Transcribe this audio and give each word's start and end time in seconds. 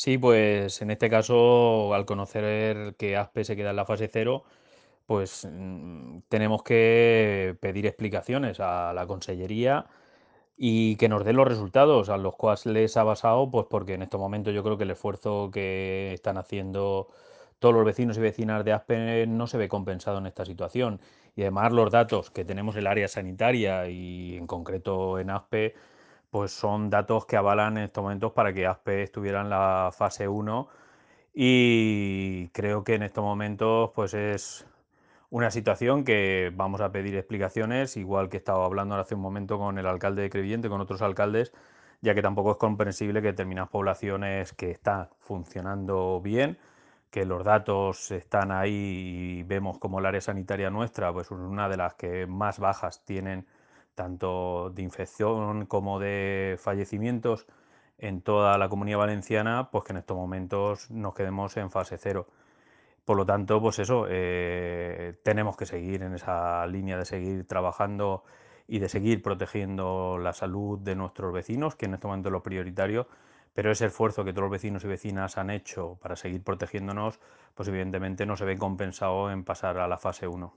Sí, 0.00 0.16
pues 0.16 0.80
en 0.80 0.92
este 0.92 1.10
caso, 1.10 1.92
al 1.92 2.06
conocer 2.06 2.94
que 2.96 3.16
Aspe 3.16 3.42
se 3.42 3.56
queda 3.56 3.70
en 3.70 3.76
la 3.76 3.84
fase 3.84 4.08
cero, 4.12 4.44
pues 5.06 5.46
mm, 5.50 6.20
tenemos 6.28 6.62
que 6.62 7.56
pedir 7.60 7.86
explicaciones 7.86 8.60
a 8.60 8.92
la 8.94 9.06
consellería 9.08 9.86
y 10.56 10.96
que 10.96 11.08
nos 11.08 11.24
den 11.24 11.36
los 11.36 11.48
resultados 11.48 12.10
a 12.10 12.18
los 12.18 12.36
cuales 12.36 12.96
ha 12.96 13.04
basado, 13.04 13.50
pues 13.50 13.66
porque 13.70 13.94
en 13.94 14.02
estos 14.02 14.20
momentos 14.20 14.54
yo 14.54 14.64
creo 14.64 14.78
que 14.78 14.84
el 14.84 14.92
esfuerzo 14.92 15.50
que 15.52 16.12
están 16.14 16.38
haciendo 16.38 17.08
todos 17.60 17.74
los 17.74 17.84
vecinos 17.84 18.18
y 18.18 18.20
vecinas 18.20 18.64
de 18.64 18.72
Aspe 18.72 19.26
no 19.28 19.46
se 19.48 19.58
ve 19.58 19.68
compensado 19.68 20.18
en 20.18 20.26
esta 20.26 20.44
situación. 20.46 21.00
Y 21.36 21.42
además 21.42 21.72
los 21.72 21.90
datos 21.92 22.30
que 22.30 22.44
tenemos 22.44 22.76
en 22.76 22.80
el 22.80 22.86
área 22.88 23.08
sanitaria 23.08 23.88
y 23.88 24.36
en 24.36 24.46
concreto 24.46 25.18
en 25.20 25.30
Aspe, 25.30 25.74
pues 26.30 26.52
son 26.52 26.90
datos 26.90 27.26
que 27.26 27.36
avalan 27.36 27.78
en 27.78 27.84
estos 27.84 28.02
momentos 28.02 28.32
para 28.32 28.52
que 28.52 28.66
Aspe 28.66 29.02
estuviera 29.02 29.40
en 29.40 29.50
la 29.50 29.90
fase 29.92 30.28
uno. 30.28 30.68
Y 31.34 32.48
creo 32.48 32.84
que 32.84 32.94
en 32.94 33.02
estos 33.04 33.24
momentos 33.24 33.90
pues 33.94 34.14
es 34.14 34.66
una 35.30 35.50
situación 35.50 36.04
que 36.04 36.50
vamos 36.54 36.80
a 36.80 36.90
pedir 36.92 37.16
explicaciones, 37.16 37.96
igual 37.96 38.28
que 38.28 38.38
estaba 38.38 38.64
hablando 38.64 38.96
hace 38.96 39.14
un 39.14 39.20
momento 39.20 39.58
con 39.58 39.78
el 39.78 39.86
alcalde 39.86 40.22
de 40.22 40.30
Crevillente, 40.30 40.68
con 40.68 40.80
otros 40.80 41.02
alcaldes, 41.02 41.52
ya 42.00 42.14
que 42.14 42.22
tampoco 42.22 42.52
es 42.52 42.56
comprensible 42.58 43.20
que 43.22 43.28
determinadas 43.28 43.70
poblaciones 43.70 44.52
que 44.54 44.70
están 44.70 45.08
funcionando 45.18 46.20
bien, 46.20 46.58
que 47.10 47.24
los 47.24 47.44
datos 47.44 48.10
están 48.10 48.52
ahí 48.52 49.40
y 49.40 49.42
vemos 49.44 49.78
como 49.78 49.98
el 49.98 50.06
área 50.06 50.20
sanitaria 50.20 50.70
nuestra, 50.70 51.12
pues 51.12 51.30
una 51.30 51.68
de 51.68 51.76
las 51.76 51.94
que 51.94 52.26
más 52.26 52.58
bajas 52.58 53.04
tienen 53.04 53.46
tanto 53.98 54.70
de 54.70 54.82
infección 54.82 55.66
como 55.66 55.98
de 55.98 56.56
fallecimientos 56.60 57.46
en 57.98 58.22
toda 58.22 58.56
la 58.58 58.68
comunidad 58.68 58.98
valenciana, 58.98 59.70
pues 59.72 59.84
que 59.84 59.92
en 59.92 59.98
estos 59.98 60.16
momentos 60.16 60.88
nos 60.90 61.14
quedemos 61.14 61.56
en 61.56 61.70
fase 61.70 61.98
cero. 61.98 62.28
Por 63.04 63.16
lo 63.16 63.26
tanto, 63.26 63.60
pues 63.60 63.80
eso, 63.80 64.06
eh, 64.08 65.18
tenemos 65.24 65.56
que 65.56 65.66
seguir 65.66 66.02
en 66.04 66.14
esa 66.14 66.64
línea 66.68 66.96
de 66.96 67.04
seguir 67.06 67.46
trabajando 67.46 68.22
y 68.68 68.78
de 68.78 68.88
seguir 68.88 69.20
protegiendo 69.20 70.18
la 70.18 70.32
salud 70.32 70.78
de 70.78 70.94
nuestros 70.94 71.32
vecinos, 71.32 71.74
que 71.74 71.86
en 71.86 71.94
este 71.94 72.06
momento 72.06 72.28
es 72.28 72.32
lo 72.32 72.42
prioritario, 72.44 73.08
pero 73.52 73.72
ese 73.72 73.86
esfuerzo 73.86 74.24
que 74.24 74.32
todos 74.32 74.44
los 74.44 74.52
vecinos 74.52 74.84
y 74.84 74.88
vecinas 74.88 75.38
han 75.38 75.50
hecho 75.50 75.98
para 76.00 76.14
seguir 76.14 76.44
protegiéndonos, 76.44 77.18
pues 77.56 77.68
evidentemente 77.68 78.26
no 78.26 78.36
se 78.36 78.44
ve 78.44 78.56
compensado 78.58 79.32
en 79.32 79.42
pasar 79.44 79.78
a 79.78 79.88
la 79.88 79.98
fase 79.98 80.28
1. 80.28 80.54